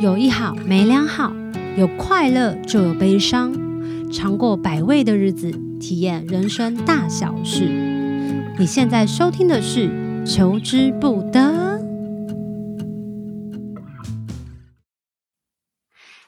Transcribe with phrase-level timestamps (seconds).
[0.00, 1.32] 有一好没两好，
[1.76, 3.52] 有快乐就有悲伤，
[4.12, 5.50] 尝过百味的日子，
[5.80, 7.64] 体验人生大小事。
[8.56, 9.88] 你现在收听的是
[10.24, 11.40] 《求之不得》。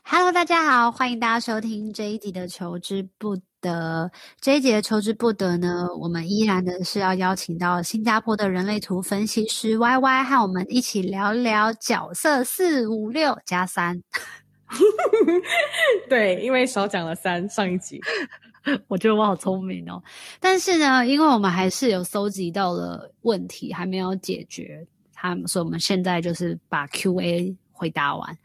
[0.03, 3.43] Hello，大家好，欢迎大家收听这一集的《求之不得》。
[4.41, 14.03] 这一集的《求之不得》呢，我们依然的是要邀请到新加坡的人类图分析师 Y Y 和我们一起聊聊角色四五六加三。
[16.09, 18.01] 对，因为少讲了三上一集，
[18.89, 20.03] 我觉得我好聪明哦。
[20.41, 28.39] 但是呢，因为我们还是有搜集到了问题还没有解决，他们说我们现在就是把 Q&A 回答完。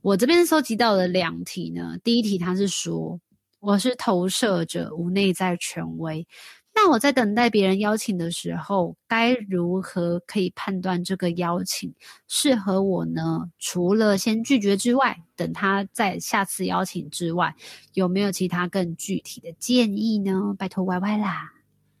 [0.00, 1.96] 我这边搜集到了两题呢。
[2.02, 3.20] 第一题，他是说
[3.62, 6.26] 我是投射者，无内在权威。
[6.74, 11.94] 那我在等待别人邀请的时候，该如何可以判断这个邀请
[12.26, 13.48] 适合我呢？
[13.60, 17.54] 除了先拒绝之外，等他再下次邀请之外，
[17.94, 20.56] 有没有其他更具体的建议呢？
[20.58, 21.52] 拜托 YY 啦。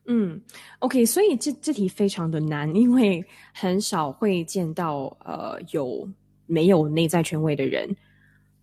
[0.06, 0.42] 嗯
[0.80, 6.08] ，OK，所以这这题非常的难，因为很少会见到呃有。
[6.44, 7.96] 没有内在权威的人，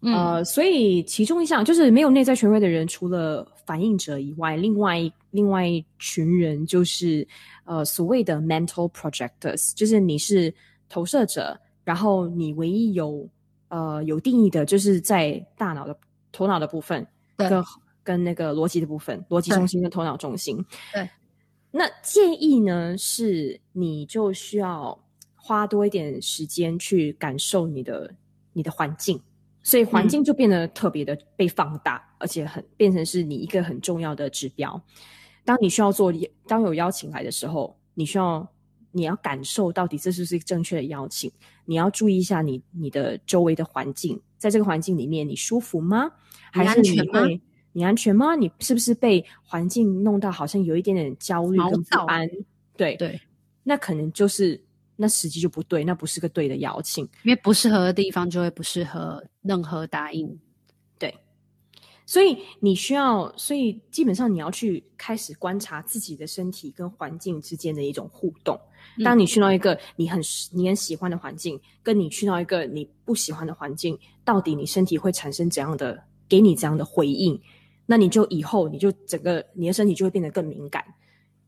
[0.02, 5.00] 嗯、呃，所以其中一项就是没有内在权威的人，除了反应者以外，另外
[5.32, 7.28] 另外一群人就是
[7.66, 10.54] 呃所谓的 mental projectors，就是你是
[10.88, 13.28] 投射者，然后你唯一有
[13.68, 15.98] 呃有定义的，就是在大脑的
[16.32, 17.64] 头脑的部分，跟
[18.04, 20.64] 跟那个逻辑的部分，逻辑中心跟头脑中心。
[20.94, 21.10] 对，
[21.72, 24.98] 那建议呢是你就需要。
[25.42, 28.14] 花多一点时间去感受你的
[28.54, 29.20] 你的环境，
[29.70, 34.82] 所以环境就变得特别的被放大，嗯、而且很变成是你一个很重要的指标。
[35.46, 36.12] 当你需要做，
[36.48, 38.52] 当有邀请来的时候，你需要
[38.92, 41.32] 你要感受到底这是不是正确的邀请。
[41.66, 46.14] 你要注意一下你你的周围的环境，在这个环境里面你舒服吗？
[46.52, 47.40] 还是你会
[47.74, 48.26] 你安全吗？
[48.34, 48.36] 你安全吗？
[48.36, 52.28] 你是不是被环境弄到好像有一点点焦虑跟不安？
[52.28, 52.34] 躁
[52.76, 53.22] 对对，
[53.62, 54.60] 那可能就是。
[55.02, 60.38] 那时机就不对，那不是个对的邀请，因为不适合的地方就会不适合任何答应。
[60.98, 61.18] 对，
[62.06, 68.60] 所以你需要，所以基本上你要去开始观察自己的身体跟环境之间的一种互动。
[68.98, 70.20] 嗯、当你去到一个你很
[70.52, 77.42] 你很喜欢的环境，跟你去到一个你不喜欢的环境，到底你身体会产生怎样的给你怎样的回应？
[77.86, 80.84] 那你就以后你就整个你的身体就会变得更敏感。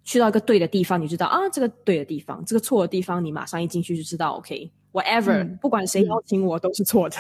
[0.04, 4.32] 去到一个对的地方，你知道啊，这个对的地方，这个错的地方，你马上一进去就知道。
[4.38, 7.18] OK，whatever，、嗯、不管谁邀请我都是错的。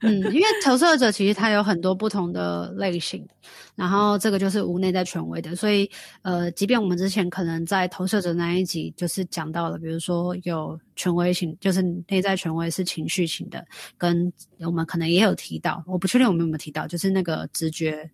[0.00, 3.26] 嗯， 因为投射者其实他有很多不同的类型，
[3.74, 13.64] 然后这个就是无内在权威的，所以呃，即便我们之前可能在投射者那一集就是讲到了，比如说有权威型，就是内在权威是情绪型的，
[13.96, 18.10] 跟我们可能也有提到，我不确定我们有没有提到，就是那个直觉、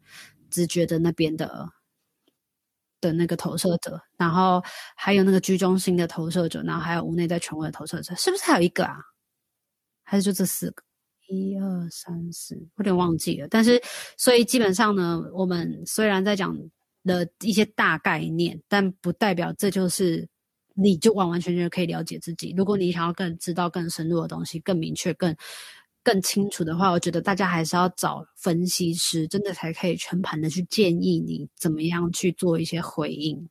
[0.50, 1.68] 直觉的那边的。
[3.02, 4.62] 的那个投射者，然后
[4.96, 8.96] 还有那个居中心的投射者，然后还有屋内在权威的投射者，是不是还有一个啊？
[10.04, 10.82] 还是就这四个？
[11.28, 13.48] 一二三四，有点忘记了。
[13.50, 13.82] 但是，
[14.16, 16.56] 所以基本上呢，我们虽然在讲
[17.04, 20.28] 的一些大概念，但不代表这就是
[20.74, 22.54] 你就完完全全可以了解自己。
[22.56, 25.36] 如果你想要更知道更深入的东西，更明确、更。
[26.04, 33.48] 更清楚的话，我觉得大家还是要找分析师，真的才可以全盘的去建议你怎么样去做一些回应。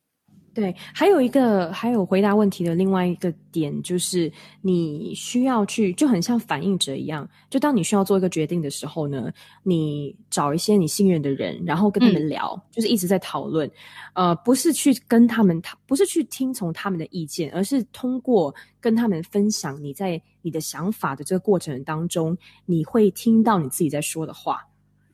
[0.53, 4.29] 对，还有一个，还有回答问题的另外一个点，就是
[4.62, 9.31] 你需要去，就很像反应者一样，就当你需要做一个决定的时候呢，
[9.63, 13.72] 你找一些你信任的人，然后跟他们聊，嗯、就是一直在讨论，
[14.13, 24.67] 呃，不是去跟他们，不是去听从他们的意见，而是通过跟他们分享你在你的想法的这个过程当中，你会听到你自己在说的话。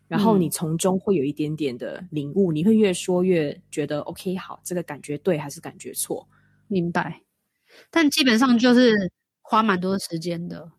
[0.08, 6.28] 然后你从中会有一点点的领悟，嗯、你会越说越觉得 OK，好，这个感觉对还是感觉错？
[6.68, 7.22] 明白。
[7.92, 10.72] 但基本上就是花蛮多时间的，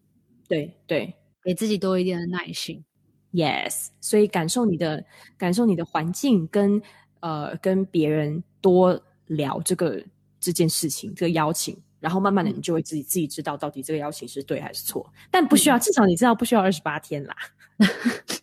[0.48, 2.84] 对对，给自己多一点的耐心。
[3.30, 5.04] Yes，所以感受你的
[5.36, 6.88] 感受你的环境跟，跟
[7.20, 10.02] 呃跟别人多聊这个
[10.40, 15.12] 这件事情，这个邀请，然后慢慢的你就会自己、嗯、自己知道到底这个邀请是对还是错。
[15.30, 17.36] 但不需要，嗯、至少你知道不需要二十八天啦。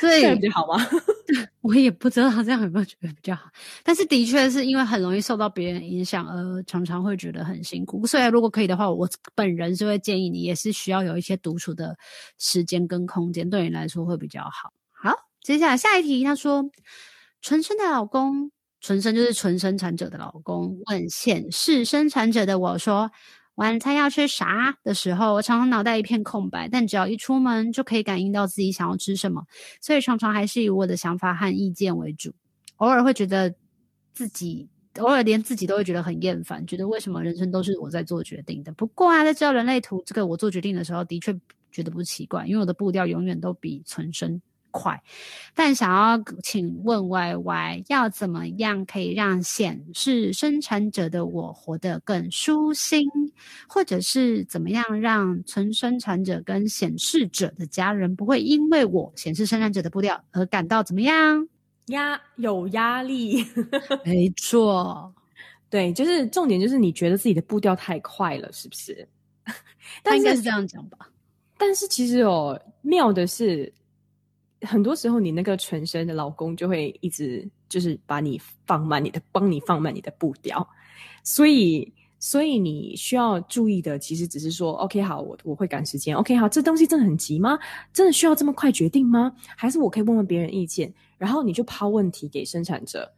[0.00, 0.84] 所以这样比较好吗？
[1.60, 3.42] 我也不知道他这样有没有觉得比较好，
[3.84, 8.06] 但是的确是因为很容易受到别人影响，而常常会觉得很辛苦。
[8.06, 11.96] 所以如果可以的话，我本人是会建议你，也是需要有一些独处的
[12.38, 14.72] 时间跟空间，对你来说会比较好。
[14.92, 16.64] 好，接下来下一题，他说：
[17.42, 18.50] 纯生的老公，
[18.80, 23.10] 纯生就是纯生产者的老公，问显示生产者的我说。
[23.60, 29.44] 晚餐要吃啥的时候，我常常脑袋一片空白，但只要一出门就可以感应到自己想要吃什么，
[29.82, 32.32] 所以常常还是以我的想法和意见为主。
[32.76, 33.54] 偶尔会觉得
[34.14, 34.66] 自己，
[34.96, 38.72] 偶尔连自己都会觉得很厌烦，觉得为什么人生都是我在做决定的？
[38.72, 41.38] 不过啊，在知道人类图这个我做决定的时候，的确
[41.70, 45.02] 觉得不奇怪，因为我的步调永远都比存身快，
[45.54, 53.08] 但想要请问 Y Y 要怎么样可以让显示生产者的我活得更舒心，
[53.68, 61.48] 或者是怎么样让纯生产者跟显示者的家人不会因为我显示生产者的步调而感到怎么样？
[61.86, 63.44] 压有压力？
[64.04, 65.12] 没错，
[65.68, 69.08] 对，就是重点就是你觉得自己的步调太快了，是不是？
[70.04, 71.08] 他应该是这样讲吧？
[71.58, 73.72] 但是其实哦，妙的是。
[74.62, 80.66] 很多时候，你那个纯生的老公就会一直就是把你放慢你的，帮你放慢你的步调。
[81.24, 86.14] 所以，所以你需要注意的，其实只是说，OK，好，我我会赶时间。
[86.14, 87.58] OK，好，这东西真的很急吗？
[87.92, 89.32] 真的需要这么快决定吗？
[89.56, 90.92] 还是我可以问问别人意见？
[91.16, 93.10] 然后你就抛问题给生产者，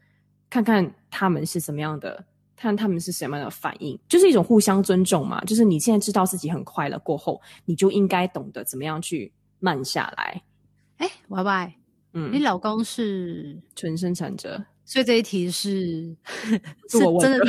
[0.48, 2.24] 看看他们是什么样的，
[2.56, 5.42] 看他们是什么样的反应，就是一种互相尊重嘛。
[5.44, 10.42] 就是你现在知道自己很快了，过后你就应该懂得怎么样去慢下来。
[11.02, 11.74] 哎，Y Y，
[12.12, 16.16] 嗯，你老公是纯生产者，所以这一题是
[16.88, 17.44] 是真的，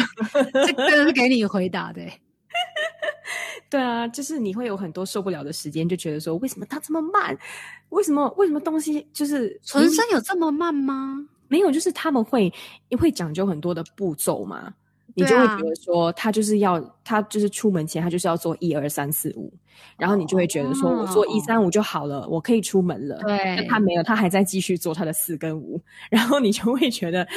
[0.65, 2.01] 这个是给你回答的。
[3.69, 7.37] 对啊，就是你会有很多受不了的时间，就觉得说，为什么他这么慢？
[7.89, 11.27] 为什么为什么东西就是纯生有这么慢吗？
[11.47, 12.51] 没有，就是他们会
[12.99, 14.73] 会讲究很多的步骤嘛。
[15.15, 19.51] 你就会觉得说，他就是要，他就是出门前，他就是要做一二三四五，
[19.97, 23.19] 然后你就会觉得说，我做一三五就好了，我可以出门了。
[23.23, 25.79] 对，但他没有，他还在继续做他的四跟五，
[26.09, 27.27] 然后你就会觉得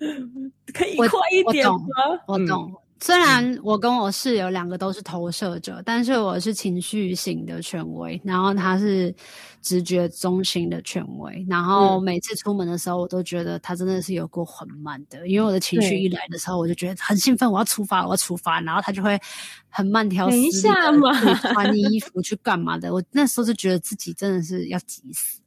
[0.72, 1.78] 可以快一点吗？
[2.26, 2.46] 我懂。
[2.46, 2.74] 我懂。
[2.98, 9.14] 虽然我跟我室友两个都是投射者，但是我是情绪型的权威，然后他是
[9.60, 11.44] 直觉中心的权威。
[11.48, 19.20] 然后每次出门的时候，我都觉得他真的是有够缓慢的，因为我的情绪一来的时候，我就觉得很兴奋，我要出发，我要出发，然后他就会
[19.68, 22.92] 很慢条斯理的穿衣服去干嘛的。
[22.92, 25.40] 我那时候就觉得自己真的是要急死。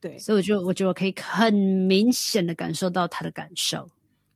[0.00, 3.88] 对，所以我就我觉得我可以很明显的感受到他的感受。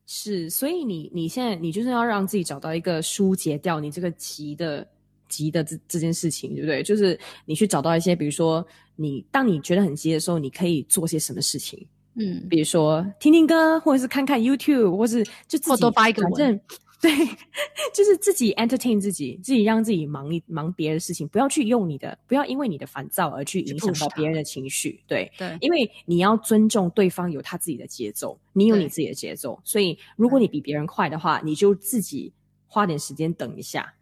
[0.05, 4.87] 是，所以你你现在你就是要让自己找到一个疏解掉你这个急的
[5.29, 6.83] 急的这这件事情，对不对？
[6.83, 8.65] 就是你去找到一些，比如说
[8.95, 11.87] 你当你觉得很急的时候，你可以做些什么事情？
[12.15, 16.61] 嗯，比如说听听歌，或者是看看 YouTube，或是就自己多发一个文。
[17.03, 17.11] 对，
[17.93, 25.03] 就是自己 entertain 自己，自己让自己忙一忙别的事情，不要去用你的，不要因为你的烦躁而去影响到别人的情绪。
[25.05, 32.31] 对对，因为你要尊重对方有他自己的节奏，你有你自己的节奏，所以如果你比别人快的话，你就自己
[32.67, 33.93] 花点时间等一下。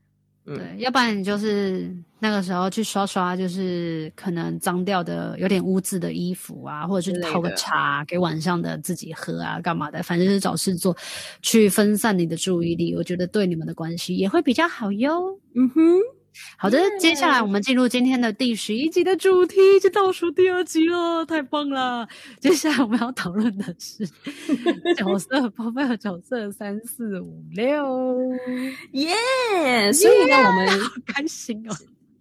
[0.43, 10.01] 对，要不然你就是那个时候去刷刷，就是可能脏掉的、有点污渍的衣服啊，或者是泡个茶给晚上的自己喝啊，干嘛的？
[10.01, 10.97] 反正就是找事做，
[11.41, 12.95] 去分散你的注意力。
[12.95, 15.39] 我觉得对你们的关系也会比较好哟。
[15.53, 15.99] 嗯哼。
[16.57, 22.07] 好的接下来我们进入今天的第十一集的主题，就倒数第二集了，太棒了！
[22.39, 24.07] 接下来我们要讨论的是
[24.95, 28.18] 角色，包贝的角色三四五六，
[28.94, 29.13] 耶、
[29.54, 29.94] yeah!！
[29.94, 30.38] 所以呢!
[30.38, 31.75] 我们好开心哦。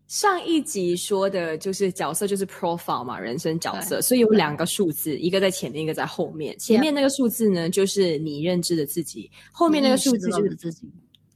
[0.09, 6.59] 上一集说的就是角色，就是 profile 嘛，人生角色，所以有两个数字，一个在前面，一个在后面。
[6.59, 10.91] 前面那个数字呢，就是你认知的自己；后面那个数字就是自己。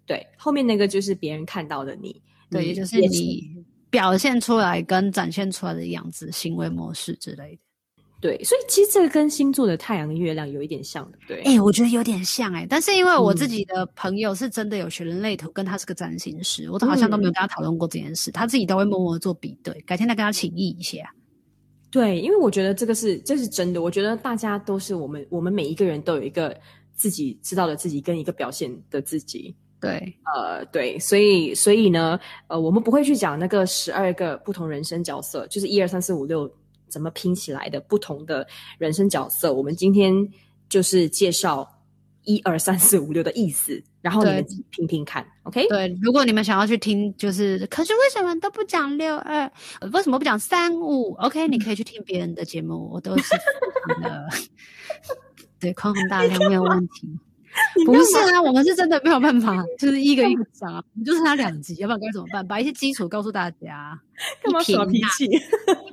[0.07, 2.21] 对，后面那个就是别人看到的你。
[2.51, 7.59] 对，也就是你表现出来跟展现出来的样子、行为模式之类的。
[8.21, 11.41] 对，所以其实这个跟星座的太阳、月亮有一点像的，对。
[11.43, 19.79] 哎、欸，我觉得有点像哎、欸，但是因为我自己的朋友是真的有学人类图，跟他是个占星师，我都好像都没有跟他讨论过这件事、嗯，他自己都会默默做比对。
[19.83, 21.01] 改天再跟他请益一下。
[21.91, 26.59] 对，因为我觉得这个是这是真的，我觉得大家都是我们，我们每一个人都有一个
[26.95, 29.55] 自己知道的自己，跟一个表现的自己。
[29.85, 36.51] 对，呃，对，所以，所以呢，呃，我们不会去讲那个十二个不同人生角色，就是一二三四五六
[36.89, 38.47] 怎么拼起来的不同的
[38.79, 39.53] 人生角色。
[39.53, 40.13] 我们今天
[40.69, 41.69] 就是介绍
[42.23, 45.69] 一二三四五六的意思，然后你们自己拼拼看，OK？
[45.69, 49.51] 对，如果你们想要去听，就是可是为什么都不讲六二？
[49.93, 51.47] 为什么不讲三五？OK？
[51.49, 53.35] 你可以去听别人的节目，我都是
[54.03, 54.27] 的，
[55.61, 57.19] 对，宽宏大量没有问题。
[57.87, 62.47] 不是啊，我们是真的没有办法，就是一个一个讲啊，你就是他两集，要不然该怎么办？
[62.47, 63.99] 把一些基础告诉大家，
[64.43, 65.25] 干嘛耍脾气？
[65.27, 65.29] 一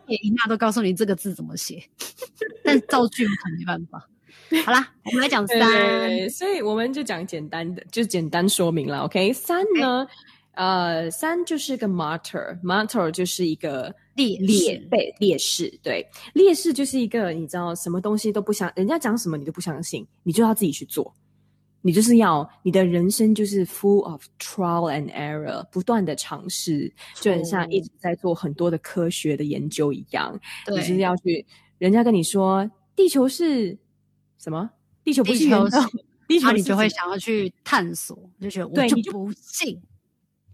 [0.08, 1.84] 撇一捺都告诉你这个字怎么写，
[2.64, 4.08] 但造句可没办法。
[4.66, 9.00] 好啦，我们来讲三，所以我们就讲简单的，就简单说明了。
[9.02, 10.06] OK，三呢，
[10.56, 21.14] 呃，三就是个 martyr，martyr 就是一个烈烈被烈士，对，烈士就是一个你知道什么东西都不相，人家讲什么你都不相信，你就要自己去做，
[21.82, 31.46] 你就是要你的人生就是 full of trial and error，不断的尝试，就很像一直在做很多的科学的研究一样，对，你就是要去，
[31.78, 33.78] 人家跟你说地球是
[34.38, 34.70] 什么？
[35.04, 35.84] 地球不是圆的，
[36.28, 39.82] 地球， 你就会想要去探索，就觉得我就不信。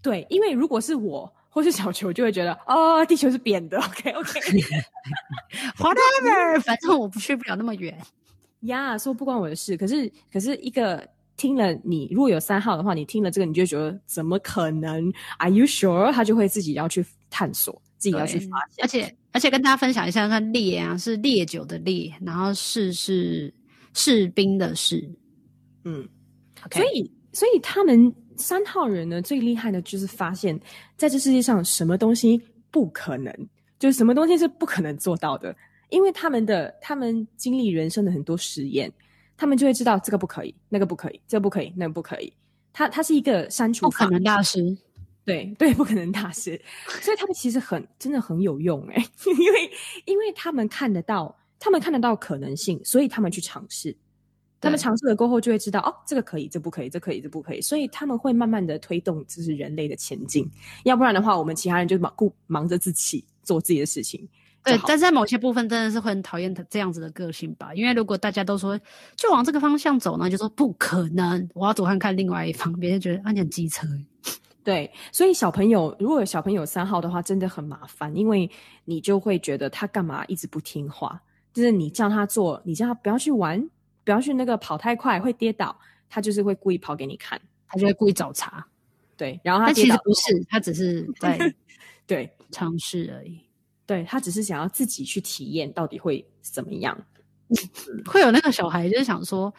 [0.01, 3.77] 对，因为如果是我或是小球，就会觉得哦，地球是扁的。
[3.79, 7.97] OK，OK，Whatever， 反正我不去不了那么远。
[8.61, 9.75] 呀，说不关我的事。
[9.75, 11.05] 可是，可是一个
[11.37, 16.11] 听了你，如果有三号的话，你听了这个，你就觉得怎么可能？Are you sure？
[16.11, 18.83] 他就会自己要去探索，自己要去发现。
[18.83, 23.53] 而且，而且跟大家分享一下，看烈啊是烈酒的烈，然后士是
[23.93, 25.09] 士兵的士。
[25.85, 26.05] 嗯
[26.63, 26.79] ，okay.
[26.79, 28.13] 所以，所以他们。
[28.39, 30.55] 三号人呢，最厉害的就是发现，
[30.95, 32.39] 在这世界上什么东西
[32.69, 33.33] 不可能，
[33.79, 35.55] 就是什么东西是不可能做到的，
[35.89, 38.93] 因为他们的他们经历人生的很多实验，
[39.37, 42.33] 他们就会知道这个不可以，那个不可以，这个不可以，那个不可以。
[42.73, 44.77] 他他是一个删除不可能大师，
[45.23, 46.59] 对对，不可能大师，
[47.01, 49.03] 所以他们其实很真的很有用诶，
[49.39, 49.71] 因为
[50.05, 53.95] 因为他们看得到，他们看得到可能性，所以他们去尝试。
[54.59, 57.61] 他们尝试了过后，就会知道哦，这个可以，这不可以，这可以，这不可以。
[57.61, 60.49] 所以他们会慢慢的推动，就是人类的前进。
[60.83, 64.27] 要不然的话，我们其他人就忙顾忙着自己做自己的事情。
[64.67, 67.73] 对，但在某些部分真的是会很讨厌他这样子的个性吧？
[67.73, 68.79] 因为如果大家都说
[69.15, 73.87] 就往这个方向走呢，就说不可能，我要走看看另外一方，别人觉得啊你很机车。
[74.63, 78.49] 对，所以小朋友如果有小朋友三号的话，真的很麻烦，因为
[78.85, 81.21] 你就会觉得他干嘛一直不听话，
[81.53, 83.69] 就是你叫他做，你叫他不要去玩。
[84.03, 88.65] 不要去那个跑太快会跌倒，他就是会故意跑给你看，他就会故意找茬。
[89.17, 91.37] 对，然后他其实不是，他只是在
[92.07, 93.41] 对尝试而已。
[93.87, 96.95] 对，他只是想要自己去体验到底会怎么样。
[98.05, 99.51] 会有那个小孩就是想说，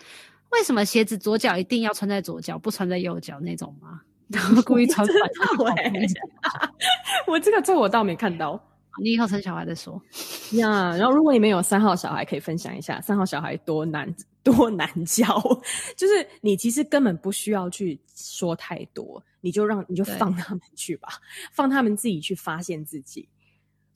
[0.51, 4.03] 为什么鞋子左脚一定要穿在左脚，不穿在右脚那种吗？
[4.29, 5.99] 然后故意穿反的。
[7.27, 8.63] 我这个这我倒没看到。
[9.01, 9.95] 你以后生小孩再说
[10.53, 10.93] 呀。
[10.93, 15.41] Yeah, 然后如果你们有三号小孩，可以分享一下三号小孩多难多难教。
[15.97, 21.09] 就是你其实根本不需要去说太多，你就让你就放他们去吧，
[21.53, 23.29] 放他们自己去发现自己。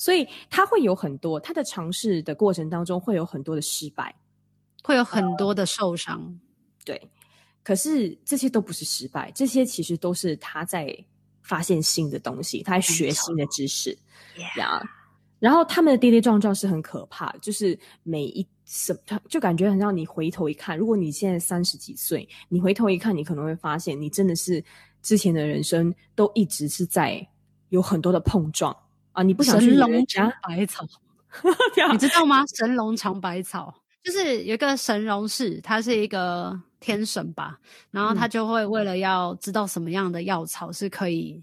[0.03, 4.13] 所以他会有很多他的尝试的过程当中会有很多的失败，
[4.83, 6.21] 会有很多的受伤。
[6.21, 7.11] Uh, 对，
[7.63, 10.93] 可是这些都不是失败，这些其实都是他在
[11.43, 13.97] 发现新的东西，他在学新的知识。
[14.59, 14.89] 呀，yeah.
[15.39, 24.65] 然后他们的跌跌撞撞是很可怕，就是每一什他就感觉很像你回头一看，如果你现在三十几岁，你回头一看，你可能会发现你真的是
[25.01, 27.25] 之前的人生都一直是在
[27.69, 28.77] 有很多的碰撞
[29.13, 29.23] 啊！
[29.23, 30.85] 你不想去神农尝百草，
[31.93, 32.45] 你知道吗？
[32.57, 37.59] 神农尝百草就是有一个神农氏，他是一个天神吧，
[37.91, 41.43] 然后他就会为了要知道什么样的药草是可以。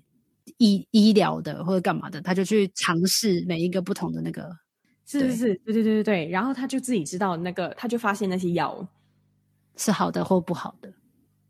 [0.58, 4.50] 医医疗的或者干嘛的，他就去尝试每一个不同的那个，
[5.06, 8.86] 是是是，对对对对对，然后他就自己知道那个，他就发现那些药
[9.78, 10.92] 是好的或不好的，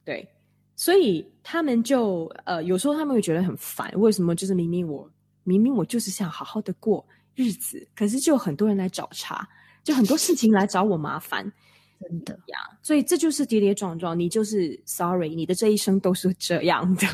[0.03, 0.27] 对，
[0.75, 5.09] 所以他们就呃有时候他们会觉得很烦，为什么就是明明我
[5.49, 7.03] 明明我就是想好好的过
[7.33, 9.47] 日子，可是就很多人来找茬，
[9.83, 11.51] 就很多事情来找我麻烦，
[11.99, 17.07] 真的呀，所以这就是跌跌撞撞，你就是 sorry，你的这一生都是这样的。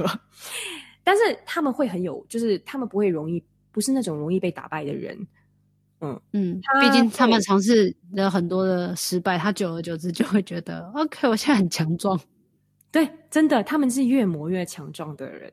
[1.05, 5.27] 但是他们会很有，就是他们不会容易，不是那种容易被打败的人。
[6.01, 12.19] 嗯嗯，毕竟他们尝试了很多的失败，他久而久之就会觉得，OK，我现在很强壮。
[12.91, 15.51] 对，真的，他们是越磨越强壮的人，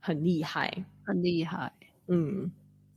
[0.00, 1.72] 很厉害，很厉害。
[2.08, 2.50] 嗯，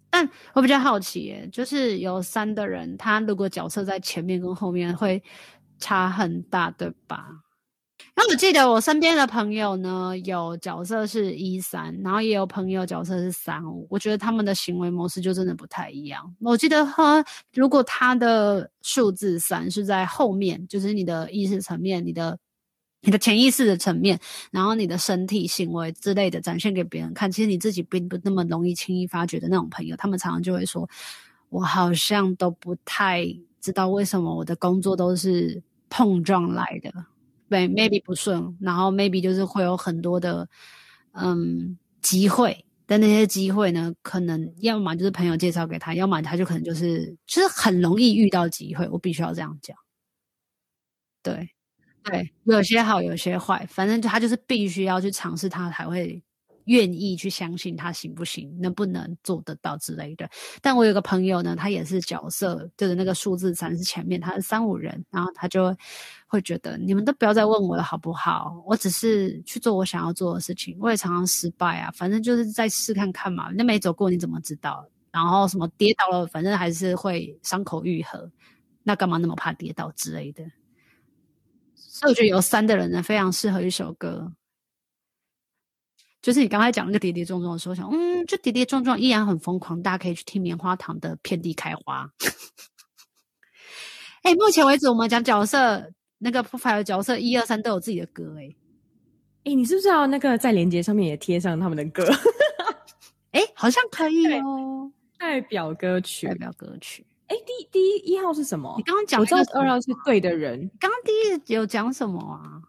[0.09, 5.21] 但我比较好奇耶，就是有三的人，他如果角色在前面跟后面会
[5.79, 7.27] 差很大，对吧？
[8.13, 13.85] 然后我记得我身边的朋友呢，有角色是一三，然后也有朋友角色是三五。
[13.89, 16.33] 我觉得他们的行为模式就真的不太一样。
[16.39, 22.38] 我记得哈，如果他的数字三是在后面，就是你的意识层面、你的
[23.05, 24.19] 你的潜意识的层面，
[24.51, 30.89] 然后你的身体行为之类的展现给别人看，其实你自己并不那么容易轻易发觉的那种朋友，他们常常就会说
[31.50, 33.25] ：“我好像都不太
[33.62, 36.91] 知道为什么我的工作都是碰撞来的。”
[37.47, 40.50] 对，maybe 不顺，然后 maybe 就是会有很多的
[41.12, 48.89] 嗯机会，但那些机会呢，可能要么就是朋友介绍给他，要么他就可能就是就是很容易遇到机会。
[48.89, 49.77] 我必须要这样讲。
[51.21, 51.50] 对
[52.05, 56.21] 对，有些好，有些坏，反正他就是必须要去尝试，他才会
[56.65, 60.29] 愿意去相信他行不行，能不能做得到之类的。
[60.62, 65.75] 但我有个朋友呢，他也是角色，就是那个数字三是前面，他是三五人，然后他就
[66.27, 68.63] 会觉得你们都不要再问我了，好不好？
[68.67, 73.50] 我只是去做我想要做的事情，我也常常失败啊，反正就是再试看看嘛。
[73.55, 74.88] 那没走过你怎么知道？
[75.12, 78.29] 然后什么跌倒了，反正还是会伤口愈合，
[78.83, 80.43] 那干嘛那么怕跌倒之类的？
[81.98, 84.34] 所以我觉得有三的人呢，非常适合一首歌。
[86.22, 89.82] 就是你刚才讲那个跌跌撞撞的时候，想，嗯，就跌跌撞撞依然很疯狂。
[89.82, 92.06] 大家可以去听棉花糖的《遍地开花》。
[94.24, 98.44] 哎、欸，目前为止我们讲角色，那个 profile 的角色一二三都有自己的歌、欸。
[98.44, 98.56] 哎，
[99.46, 102.04] 哎，你是不是要那个在连接上面也贴上他们的歌？
[103.32, 104.92] 哎、欸，好像可以哦。
[105.18, 107.06] 代表歌曲，代表歌曲。
[107.27, 108.74] 哎、欸，第第一一号是什么？
[108.77, 110.70] 你刚刚讲，我知道二号是对的人。
[110.79, 112.62] 刚刚第一有讲什么啊？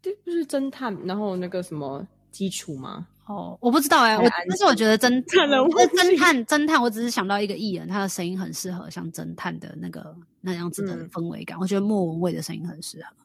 [0.00, 2.06] 这不是侦探，然后那个什么？
[2.30, 3.06] 基础吗？
[3.26, 11.58] 哦，我不知道哎、欸，我但是我觉得侦探，侦探，侦探，我只是想到一个艺人，他的声音很适合像侦探的那个那样子的氛围感。
[11.58, 13.16] 嗯、我觉得莫文蔚的声音很适合。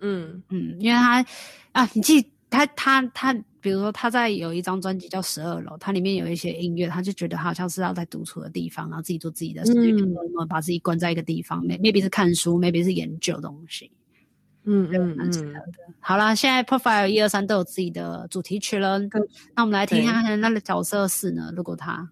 [0.00, 1.24] 嗯嗯，因为他
[1.72, 13.90] 啊，你记他他他，比如说他在有一张专辑叫《十二楼》，它里面有一些音乐，他就觉得他好像是要在独处的地方，然后自己做自己的事情，嗯、把自己关在一个地方，maybe 是看书，maybe 是研究东西。
[14.64, 15.54] 嗯嗯嗯，
[16.00, 19.10] 好啦，现在 profile 一二三都有自己的主题曲了，嗯、
[19.54, 21.50] 那我们来听一下那个角色是呢？
[21.56, 22.10] 如果他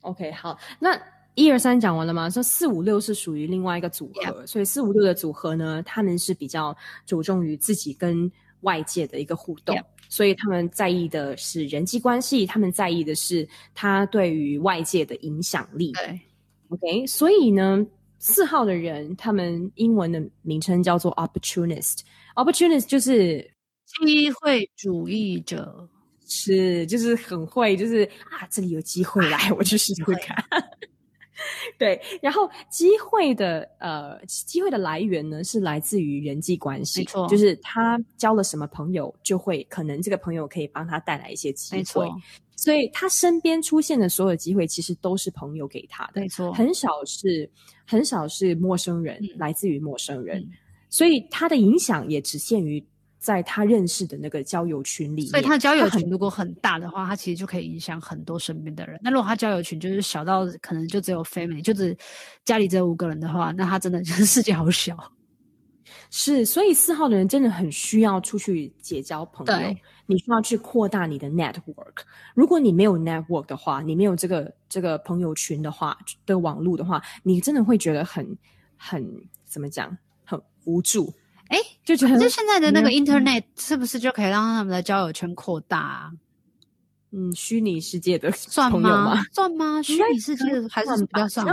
[0.00, 1.00] ，OK，好，那
[1.34, 2.28] 一二三讲完了吗？
[2.28, 6.76] 说四五六是属于另外一个组合.所以四五六的组合呢，他们是比较
[7.06, 9.76] 着重于自己跟外界的一个互动.
[10.08, 15.92] 所以他们在意的是人际关系，他们在意的是他对于外界的影响力。
[15.92, 16.20] 对
[16.68, 17.86] ，OK，所以呢。
[18.18, 21.98] 四号的人，他们英文的名称叫做 opportunist。
[22.34, 23.46] opportunist 就是
[23.84, 25.86] 机会主义者，
[26.26, 30.34] 是就是很会，就是啊，这里有机会来， 我去试试看。
[31.78, 41.78] 对，然后机会的呃，机会的来源呢，是来自于人际关系，没错，就是他交了什么朋友，就会可能这个朋友可以帮他带来一些机会。
[41.78, 42.08] 没错。
[42.58, 47.48] 所以他身边出现的所有机会，其实都是朋友给他的，没错，很少是
[47.86, 50.48] 很少是陌生人，嗯、来自于陌生人，嗯、
[50.88, 52.82] 所以他的影响也只限于
[53.26, 55.30] 在他认识的那个交友群里面。
[55.30, 59.00] 所以他的交友群如果很大的话，他，他其实就可以影响很多身边的人。
[59.02, 61.96] 那如果他交友群就是小到可能就只有 family，就只
[62.44, 64.96] 家里只有五个人的话，那他真的就是世界好小。
[66.08, 69.76] 是，所以四号的人真的很需要出去结交朋友。
[70.06, 72.04] 你需要去扩大你的 network。
[72.32, 78.38] 如果你没有 network 的话，你没有这个这个朋友群的话的网络的话，你真的会觉得很
[78.76, 79.04] 很
[79.44, 81.12] 怎么讲，很无助。
[81.48, 86.12] 哎，就觉得就现在的那个 internet 是不是就可以让他们的交友圈扩大啊？
[87.12, 89.22] 嗯，虚拟世界的 算吗？
[89.32, 89.80] 算吗？
[89.82, 91.46] 虚拟世界的还是比较算。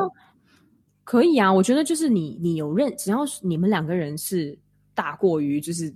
[1.04, 4.58] 可以啊，我觉得就是你，你有认，只要你们两个人是
[4.94, 5.94] 大过于就是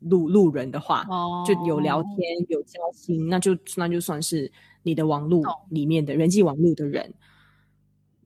[0.00, 4.50] 路路人的话，哦，就有聊天有交心，那就那就算是
[4.82, 7.14] 你的网络里面的人际网络的人。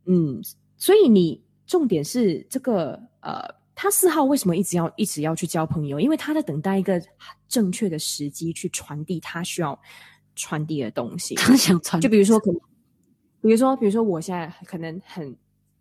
[0.07, 0.43] 嗯，
[0.77, 5.99] 所以你重点是这个呃，他四号为什么一直要一直要去交朋友？
[5.99, 7.01] 因为他在等待一个
[7.49, 9.79] 正确的时机去传递他需要
[10.37, 11.35] 传递的东西。
[11.41, 12.61] 他想传递，就比如说可能，
[13.41, 15.37] 比如说比如说我现在可能很。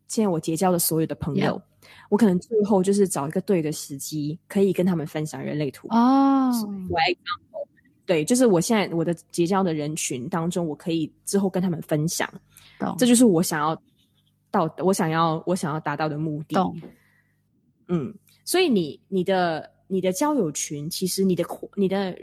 [0.06, 1.60] 现在我结交的所有的朋友.
[2.08, 6.52] 我可能最后就是找一个对的时机，可以跟他们分享人类图哦。
[8.06, 12.32] 对，就是我现在我的结交的人群当中，我可以之后跟他们分享。
[12.78, 13.76] 懂这就是我想要
[14.52, 16.56] 到，我想要我想要达到的目的。
[17.88, 18.14] 懂嗯，
[18.46, 22.18] 所以你你的你的交友群，其实你的你的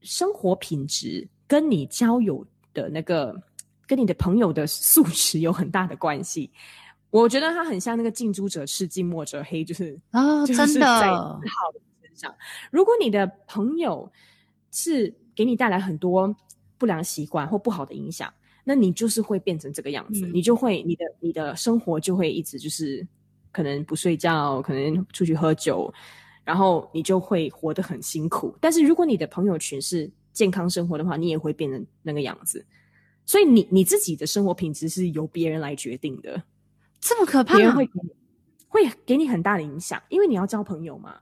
[0.00, 3.34] 生活品质跟你交友的那个
[3.86, 6.50] 跟你的朋友的素质有很大的关系。
[7.10, 11.40] 我觉得他很像那个近朱者赤，近墨者黑，就是 啊，哦、就是在四号
[11.74, 12.30] 的身上。
[12.30, 12.36] 真的。
[12.70, 14.10] 如果你的朋友
[14.70, 16.34] 是给你带来很多
[16.78, 18.32] 不良习惯或不好的影响，
[18.64, 23.06] 那你就是会变成这个样子，嗯、你就会你的你的生活就会一直就是
[23.52, 25.92] 可能不睡觉，可能出去喝酒，
[26.42, 28.56] 然后你就会活得很辛苦。
[28.60, 32.64] 但是如果你的朋友群是健康生活的话，你也会变成那个样子。
[33.24, 36.42] 所以你你自己的生活品质是由别人来决定的。
[37.00, 37.88] 这么可怕，别人会
[38.66, 41.20] 会给你很大的影响，因为你要交朋友嘛，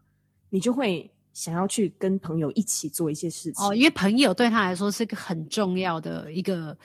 [0.48, 3.66] 你就会想要去跟朋友一起做一些事情。
[3.66, 6.76] 哦，因为朋友对他来说是个很重要的一个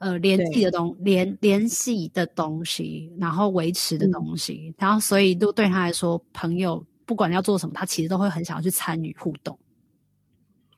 [0.00, 9.58] 呃联系的东联联系的东西，然后维持的东西，嗯、然后所以都对他来说，朋友不管要做什么，他其实都会很想要去参与互动。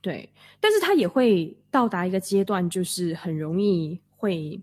[0.01, 4.61] 对，但是他也会到达一个阶段，就是很容易会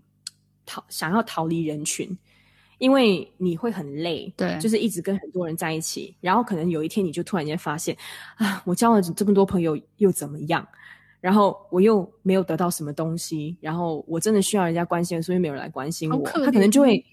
[0.66, 2.14] 逃，想要逃离人群，
[2.76, 7.96] 因为你会很累，对，就是一直跟很多人在一起，然后可能有一天你就突然间发现，
[8.36, 10.68] 啊，我交了这么多朋友又怎么样？
[11.20, 17.04] 然后我又没有得到什么东西，然后我真的需要人家关心，所以没有人来关心我，他可能就会，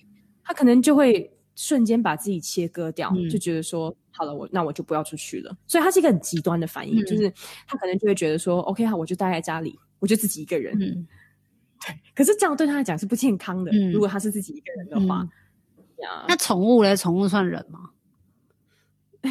[0.44, 5.56] 他可能就会瞬间把自己切割掉，嗯、就觉得说，好了，我那我就不要出去了。
[5.68, 7.32] 所以他是一个很极端的反应，嗯、就是
[7.68, 10.74] 他可能就会觉得说，OK，好，我就待在家里，我就自己一个人。
[10.76, 11.08] 嗯，
[11.86, 12.00] 对。
[12.16, 13.72] 可是这样对他来讲是不健康的。
[13.72, 16.96] 嗯、如果他是自己一个人的话，嗯、那宠物嘞？
[16.96, 17.90] 宠物算人吗？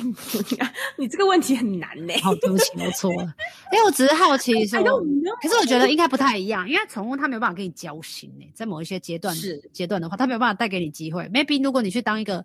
[0.97, 2.15] 你这个问题很难呢。
[2.23, 3.35] 好，对不起，我错了。
[3.73, 11.25] 因 为我只是好奇说，可是我觉得应该不太一样，因为宠物它没有办法跟你交心诶，在某一些阶段是阶段的话，它没有办法带给你机会。
[11.29, 12.45] Maybe 如果你去当一个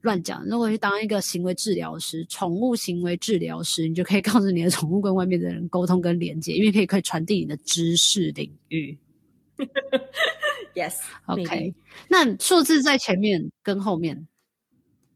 [0.00, 8.98] 乱讲，如果去当一个行为治疗师，宠物行为治疗师，你就可以告诉你的宠物跟外面的人沟通跟连接，因为可以可以传递你的知识领域。
[10.74, 11.74] Yes，OK。
[12.08, 14.26] 那数字在前面跟后面。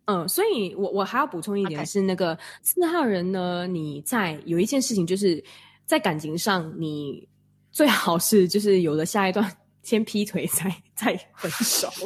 [0.07, 5.42] 嗯，所以我我还要补充一点是，那个四号人呢你在有一件事情，就是
[5.85, 7.29] 在感情上，你
[7.73, 9.51] 最好是就是有了下一段，
[9.83, 11.88] 先劈腿再再分手，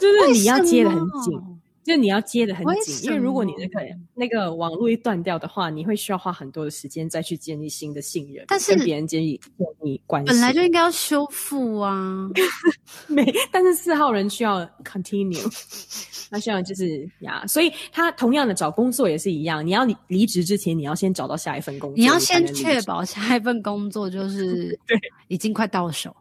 [0.00, 1.57] 就是你要接的很紧。
[1.88, 3.80] 就你要接的很紧，因为如果你那个
[4.14, 9.40] 那个网络一断掉的话，你会需要花很多的时间再去建立新的信任，但是跟别人建立
[9.82, 12.28] 你关系本来就应该要修复啊。
[13.08, 15.42] 没，但是四号人需要 continue，
[16.30, 24.98] 他需要就是呀，所以他同样的找工作也是一样，你要离离职之前，你要先找到下一份工作，你要先确保下一份工作就 是对，
[25.28, 26.14] 已经快到手，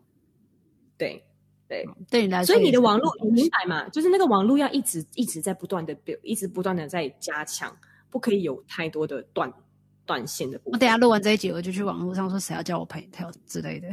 [0.97, 1.21] 对。
[1.67, 3.87] 对，对你来说，所以你的网络，你明白吗？
[3.89, 7.75] 就是那个网络要一直一直在不断的 build，一直不断的在加强，
[8.09, 9.51] 不可以有太多的断
[10.05, 10.59] 断线的。
[10.63, 13.89] 我等下录完这一集，我就去网络上说谁要叫我陪跳之类的。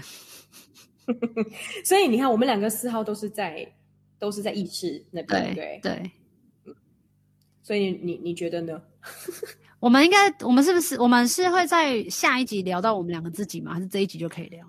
[1.84, 3.70] 所以你看，我们两个四号都是在
[4.18, 5.80] 都是在意识那边，对对。
[5.82, 6.12] 对
[7.62, 8.80] 所以你你觉得呢？
[9.80, 13.74] 我们应该，我们是不是我们是会在下一集聊到我们两个自己吗？
[13.74, 14.66] 还是这一集就可以聊？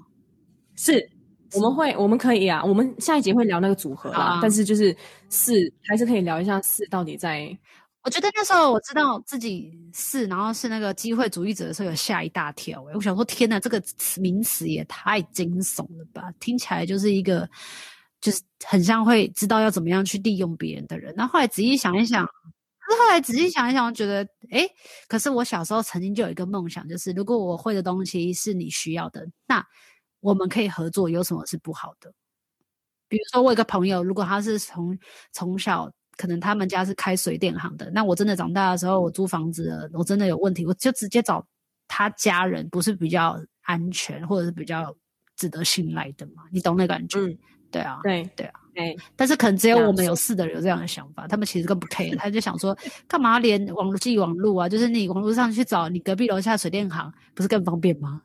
[0.76, 1.10] 是。
[1.56, 2.63] 我们会，我们可以啊。
[2.63, 4.96] 我们下一集会聊那个组合啦，啊、但是就是
[5.30, 7.58] 四还是可以聊一下四到底在。
[8.04, 12.84] 我觉得那时候我知道自己四，然后是那个机会主义者的时候，有吓一大跳。
[12.84, 16.32] 诶，我想说，天哪，这个词名词也太惊悚了吧！
[16.39, 17.50] 听起来就是一个，
[18.22, 21.12] 就是很像会知道要怎么样去利用别人的人。
[21.18, 24.70] 那后，后来仔细想一想，可是后来仔细想一想，我觉得，诶，
[25.08, 29.65] 可是我小时候曾经就有一个梦想，就是如果我会的东西是你需要的，那。
[30.26, 32.12] 我们可以合作，有什么是不好的？
[33.08, 34.98] 比如说，我有个朋友，如果他是从
[35.32, 41.46] 从小可能他们家是开水电行的，那我真的长大的时候，我租房子了，我真的有问题，我就直接找
[41.88, 44.92] 他家人，不是比较安全或者是比较
[45.36, 46.42] 值得信赖的嘛？
[46.52, 47.20] 你懂那感觉？
[47.20, 47.38] 嗯，
[47.70, 48.98] 对啊，对对啊，对。
[49.16, 52.76] 但是可能只有我们有四的人有这样的想法，他们其实更不 care，他就想说，
[53.08, 54.68] 干嘛连网络寄网络啊？
[54.68, 58.24] 就是你网络上去找你隔壁楼下水电行，不是更方便吗？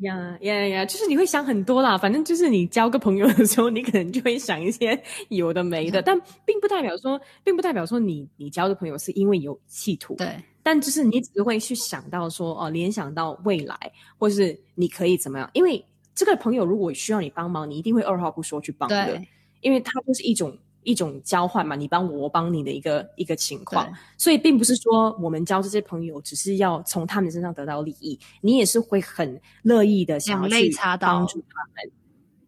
[0.00, 0.86] 呀呀呀！
[0.86, 10.14] 就是你会想很多啦，反正就是你交个朋友的时候，你可能就会想一些有的没的，但并不代表说，并不代表说你你交的朋友是因为有企图。
[10.14, 13.76] 对，但就是你只会去想到说，哦，联想到未来，
[14.18, 15.50] 或是你可以怎么样？
[15.52, 15.84] 因为
[16.14, 19.28] 这个朋友如果需要你帮忙，你一定会二话不说去帮的，对
[19.60, 20.56] 因为他就是一种。
[20.82, 31.92] 一种交换嘛，你帮我，我帮你的一个一个情况，所以并不是说我们交这些朋友只是要从他们身上得到利益，你也是会很乐意的想要去帮助他们。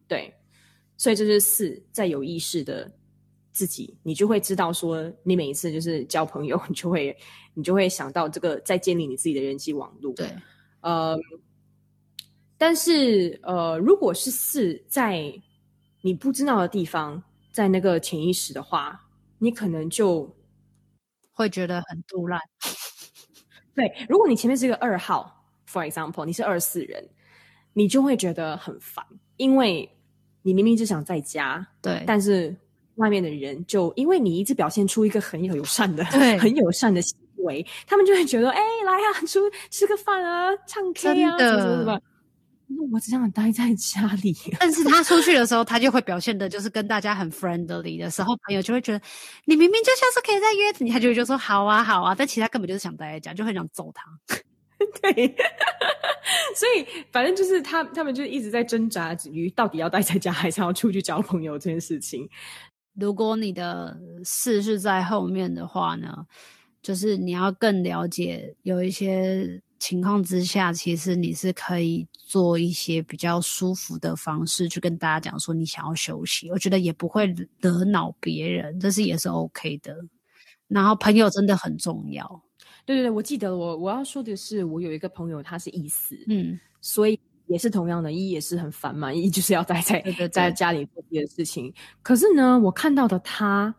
[0.08, 0.34] 对，
[0.96, 2.90] 所以这是四在有意识的
[3.52, 7.14] 自己，你就会知道说，你每一次就是交朋友，你就会
[7.52, 10.10] 你就会想到这个在建立你自己的人际网络。
[10.14, 10.30] 对，
[10.80, 11.18] 呃，
[12.56, 15.30] 但是呃，如果是四在
[16.00, 17.22] 你不知道的地方。
[17.52, 18.98] 在那个潜意识的话，
[19.38, 20.34] 你可能就
[21.32, 22.40] 会觉得很赌烂。
[23.74, 27.08] 对，如果你前面是一个二号，for example，你是二四人，
[27.74, 29.04] 你就会觉得很烦，
[29.36, 29.88] 因为
[30.42, 32.54] 你明明就想在家，对，但是
[32.96, 42.00] 外面的人就因为你一直表现出一个很友善的、对 很友善的行为，他们就会觉得，哎，来啊，出吃个饭啊，唱 K 啊，什么什么什么。
[42.92, 49.00] 我只想待在家里， 但是他出去的时候，他就会表现的，就是跟大家很 friendly 的时候，朋友就会觉得
[49.44, 54.04] 你明明就像是可以在约你，他就会就说好啊好啊，但其实他根本就是想待在家，就很想揍他。
[55.00, 55.12] 对，
[56.56, 62.28] 所以反正就是他他们就一直在挣扎于到底要待在家还是要出去交朋友这件事情。
[62.94, 66.26] 如果你的事是在后面的话呢，
[66.82, 77.26] 就是你要更了解，有一些情况之下，其实你是可以做一些比较舒服的方式去跟大家讲说你想要休息，我觉得也不会
[77.58, 79.92] 惹恼别人，这是也是 OK 的。
[80.68, 82.42] 然后朋友真的很重要，
[82.86, 87.18] 对对对，我记得我我要说的是，我有一个朋友他是医师，嗯，所以
[87.48, 91.74] 也是同样的，医也是很烦嘛，医就是要待在对在家里做别的事情。
[92.02, 93.74] 可是呢，我看到的他。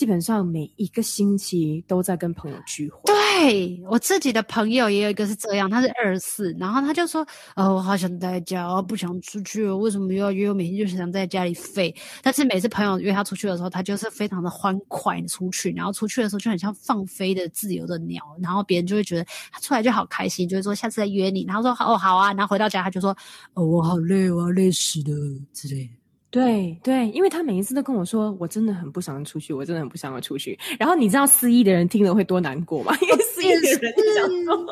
[0.00, 3.02] 基本上每一个星期都在跟朋友聚会。
[3.04, 7.20] 对，我自己的朋友也有一个是这样，他是二十四，然后他就说
[7.54, 10.54] ：“哦，我好想待在家，我不想出去，为什么又要约我？
[10.54, 21.44] 每天就想在家里废。”但是每次朋友约他出去的时候，他就是非常的欢快出去，然后出去的时候就很像放飞的自由的鸟，然后别人就会觉得他出来就好开心，就会说下次再约你。
[21.44, 23.14] 然后说：“哦，好啊。”然后回到家他就说
[23.52, 25.14] ：“哦，我好累，我要累死了
[25.52, 25.90] 之类。”
[26.30, 30.56] 对对，因为他每一次都跟我说，我真的很不想出去，我真的很不想要出去。
[30.78, 32.96] 然后你知道失忆的人听了会多难过吗？
[33.02, 34.66] 因为失忆的人就想说，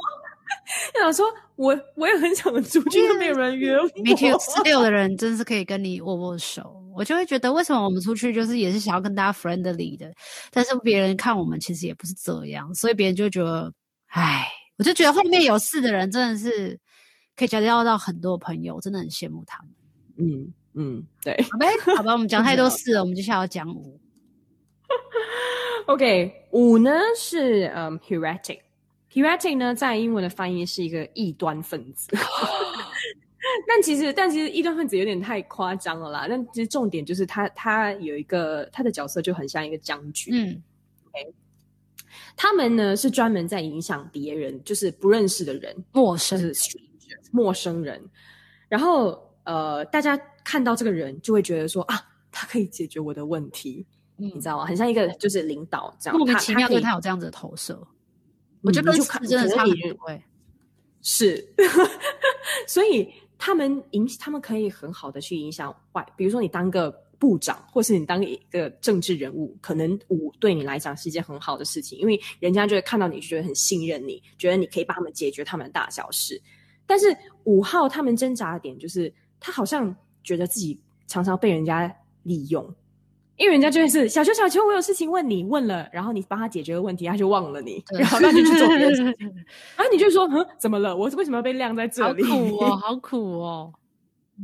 [0.95, 3.91] 就想说我我也很想出去，都没有人约我。
[4.05, 10.13] 每天十六的人真是可以跟你握握手，我就会觉得为什么我们出去就是也是想要跟大家 friendly 的，
[10.53, 13.73] 但是别人看我们其实也不是这样，所以别人就觉得，
[14.07, 16.79] 唉，我就觉得后面有事的人真的是
[17.35, 19.73] 可以交交到很多朋友，真的很羡慕他们。
[20.19, 20.53] 嗯。
[20.79, 23.99] 嗯，对，好呗，好吧，我们讲太多 事了，我们接下来要讲五。
[25.87, 32.09] OK，五呢是嗯、um,，heretic，heretic 呢在英文的翻译是一个异端分子。
[33.67, 36.27] 但其实，但其实异端分子有点太夸张了啦。
[36.29, 40.35] 但其实重点就是他，他有一个他的角色就很像一个将军。
[40.35, 40.63] 嗯
[41.07, 41.35] ，OK，
[42.37, 46.79] 他们呢是专门在影响别人，就是不认识的人，陌生，就是
[47.33, 48.01] 陌生人。
[48.69, 50.17] 然后呃，大家。
[50.45, 52.01] 看到这个人就会觉得说啊，
[52.33, 54.65] 他可以解决我的问题，嗯、你知道吗？
[54.65, 57.75] 很像一个就是领导这样，莫名其妙对他有这样子的投射。
[57.75, 57.87] 嗯、
[58.63, 60.19] 我觉得就看真的差很多。
[61.03, 61.47] 是，
[62.67, 76.41] 所以他们影他们可以很好的去影响外，比如说你当个部长，或是你当一个政治人物，可能五对你来讲是一件很好的事情，因为人家就会看到你，就觉得很信任你，觉得你可以帮他们解决他们的大小事。
[76.87, 79.97] 但是五号他们挣扎的点就是，他好像。
[80.25, 81.91] 觉得自己常常被人家
[82.25, 82.63] 利用，
[83.37, 89.27] 因为人家就是小球，小球，我有事情问你，问了，然后你帮他解决了问题，他就忘了你，然后他就去做别的事情，
[89.75, 90.95] 然后你就说，嗯，怎么了？
[90.95, 92.23] 我为什么要被晾在这里？
[92.29, 93.73] 好苦哦，好苦哦，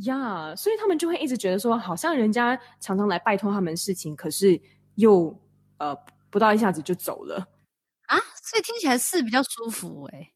[0.07, 4.59] 呀，yeah, 所以他们就会一直觉得说，好像人家常常来拜托他们事情，可是
[4.94, 5.38] 又
[5.76, 5.94] 呃
[6.30, 7.37] 不到一下子就走了
[8.07, 10.33] 啊，所以听起来是比较舒服诶。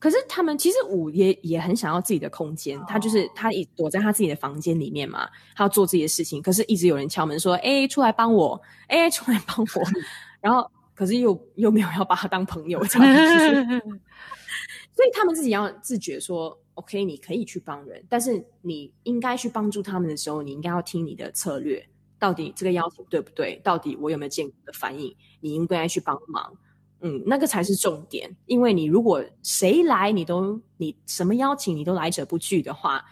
[0.00, 2.88] 可是他们其实五也也很想要自己的空间，oh.
[2.88, 6.40] 他就是他一躲在他自己的房间里面嘛，他要做自己的事情。
[6.40, 8.58] 可是一直有人敲门说：“哎，出来帮我！
[8.88, 9.82] 哎，出来帮我！”
[10.40, 13.78] 然后可是又又没有要把他当朋友这样子。
[14.96, 21.86] 所以他们自己要自觉说：“OK，你可以去帮人，但是你应该去帮助他们的时候，你应该要听你的策略，
[22.18, 23.60] 到底这个要求对不对？
[23.62, 25.14] 到底我有没有见过的反应？
[25.40, 26.56] 你应该去帮忙。”
[27.00, 33.04] 嗯，那个才是重点，因为你如果谁来你都你什么邀请你都来者不拒的话，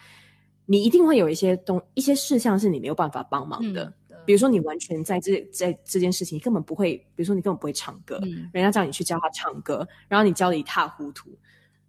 [0.67, 3.85] 你一定会有一些东一些事项是你没有办法帮忙的。
[4.11, 11.31] 嗯、比如说你完全在这在这件事情根本不会，比如说你根本不会唱歌，嗯、人家叫你去教他唱歌，然后你教的一塌糊涂，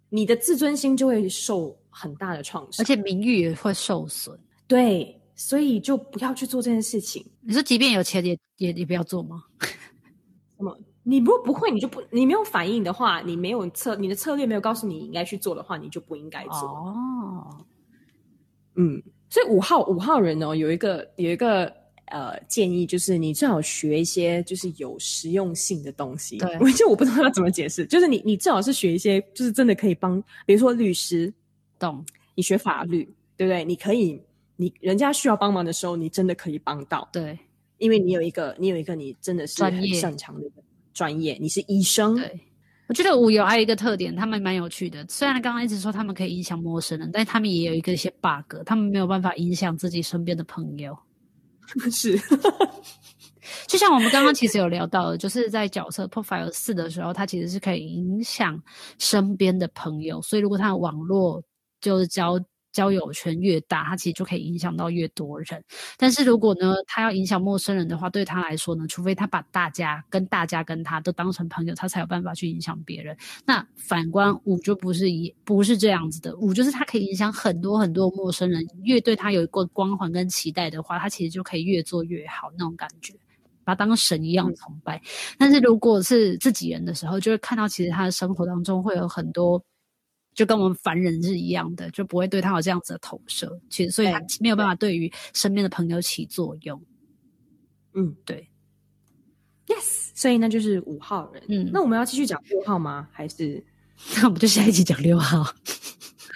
[0.08, 4.38] 你的自尊心就会受很大的创伤，而且名誉也会受损。
[4.66, 7.24] 对，所以就不要去做这件事情。
[7.42, 9.44] 你说即便有钱也也也不要做吗？
[10.56, 10.78] 什么？
[11.10, 16.52] 你如果不会，你就不，你没有反应的话，你没有策，你的策略没有告诉你应该去做的话，你就不应该做。
[16.52, 17.66] 哦，
[18.76, 21.64] 嗯，所以五号五号人哦，有一个有一个
[22.06, 26.38] 呃建议，就是你最好学一些就是有实用性的东西。
[26.38, 31.34] 对， 就我不知道要怎么解释，就是你你最好是学一些就是真的可以帮，比如说律师，
[31.76, 32.04] 懂？
[32.36, 33.04] 你学法律，
[33.36, 33.64] 对不对？
[33.64, 34.22] 你可以，
[34.56, 37.06] 你人家需要帮忙的时候，你真的可以帮到。
[37.12, 37.36] 对，
[37.78, 40.48] 因为你有一个你有一个你真的是很擅长的。
[40.92, 42.16] 专业，你是医生。
[42.16, 42.40] 对，
[42.88, 45.04] 我觉得五有还有一个特点，他们蛮有趣的。
[45.08, 50.96] 虽然刚刚一直说他们可以影响陌生人，但他们也有一个一些 bug，他们没有办法影响自己身边的朋友。
[51.90, 52.18] 是，
[53.68, 58.60] 就像我们刚刚其实有聊到的，就是在角色 profile 四的时候，他其实是可以影响
[58.98, 60.20] 身边的朋友。
[60.22, 61.42] 所以如果他的网络
[61.80, 62.38] 就是交。
[62.72, 65.62] 交友圈越大，他其实就可以影响到越多人。
[65.96, 73.16] 但是如果呢，他要影响陌生人的话，对他来说呢，除非他把大家跟大家跟他都当成朋友，他才有办法去影响别人。
[73.44, 83.14] 那反观五就不是一不是这样子的，五就是他可以影响很多很多陌生人，越对他有一个光环跟期待的话，他其实就可以越做越好那种感觉。
[83.62, 85.00] 把他当神一样崇拜。
[85.38, 89.62] 但是如果是自己人的时候，就会看到其实他的生活当中会有很多，
[90.40, 93.60] 就跟我们凡人是一样的，就不会对他有这样子的投射。
[93.68, 96.82] 其实，所以他没有办法对于身边的朋友起作用。
[97.92, 98.48] 嗯，对
[99.66, 101.42] ，yes，所以那就是五号人。
[101.48, 103.06] 嗯，那我们要继续讲六号吗？
[103.12, 103.62] 还是
[104.16, 105.44] 那我们就下一集讲六号？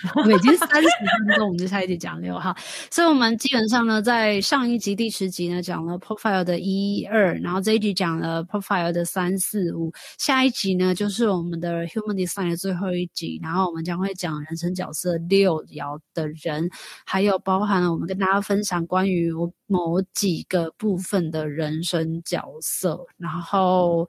[0.17, 0.89] 我们已经三十
[1.27, 2.55] 分钟，我们就下一集讲六号。
[2.91, 16.69] 所以，我们基本上呢，在上一集第十集呢讲了 profile 的一二，然后这一集讲了 profile 的三四五，下一集呢就是我们的 human design 的最后一集，然后我们将会讲人生角色六爻的人，
[17.07, 19.33] 还有包含了我们跟大家分享关于
[19.67, 23.07] 某几个部分的人生角色。
[23.17, 24.09] 然后，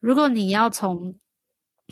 [0.00, 1.14] 如果你要从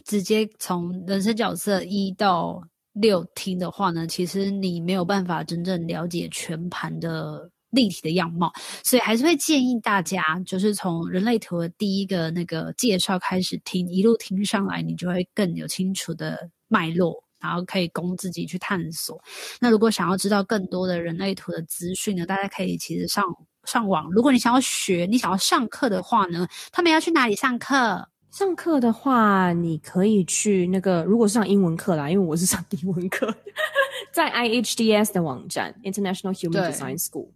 [0.04, 2.62] 直接从人生角色一到
[3.00, 8.52] 六听的话呢，其实你没有办法真正了解全盘的立体的样貌，
[8.84, 19.22] 所以还是会建议大家，就是从人类图的第一个那个介绍开始听，一路听上来，你就会更有清楚的脉络，然后可以供自己去探索。
[19.60, 23.24] 那如果想要知道更多的人类图的资讯呢，大家可以其实上
[23.64, 24.10] 上网。
[24.10, 28.08] 如果你想要学，你想要上课的话呢，他们要去哪里上课？
[28.30, 33.34] 上课的话，你可以去那个，如果是上英文课啦，因为我是上英文课，
[34.12, 37.28] 在 IHDS 的网站 International Human Design School，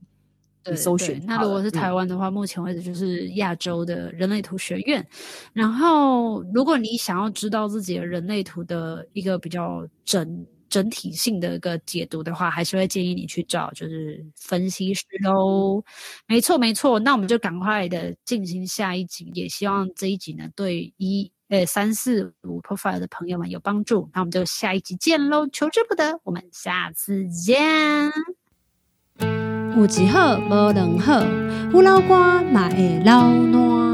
[0.70, 1.20] 你搜寻。
[1.26, 5.04] 那如果是台湾的话，嗯，目前为止就是亚洲的人类图学院。
[5.52, 10.46] 然后，如果你想要知道自己的人类图的一个比较整。
[10.74, 15.80] 整体性的一个解读的话，还是会建议你去找就是分析师喽。
[16.26, 16.98] 没错，没错。
[16.98, 24.10] 那我们就赶快的进行下一集，也希望这一集呢对一呃三四五 profile 的朋友们有帮助。
[24.12, 28.10] 那我们就下一集见喽，求之不得，我们下次见。
[29.20, 31.24] 有一好无两好，
[31.72, 33.93] 有老瓜嘛会老烂。